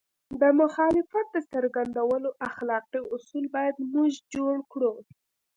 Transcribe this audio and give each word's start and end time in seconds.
د 0.39 0.41
مخالفت 0.61 1.25
د 1.31 1.37
څرګندولو 1.51 2.29
اخلاقي 2.49 3.01
اصول 3.15 3.45
باید 3.55 3.75
موږ 3.93 4.11
جوړ 4.33 4.55
کړو. 4.71 4.93